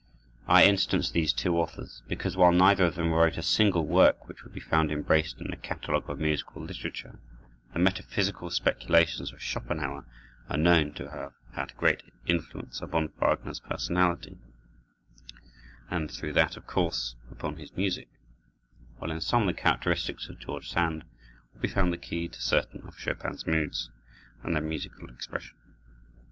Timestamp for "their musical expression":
24.55-25.55